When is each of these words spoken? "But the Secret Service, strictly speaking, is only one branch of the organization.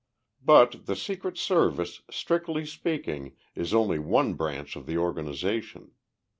"But 0.43 0.87
the 0.87 0.95
Secret 0.95 1.37
Service, 1.37 2.01
strictly 2.09 2.65
speaking, 2.65 3.33
is 3.53 3.71
only 3.71 3.99
one 3.99 4.33
branch 4.33 4.75
of 4.75 4.87
the 4.87 4.97
organization. 4.97 5.91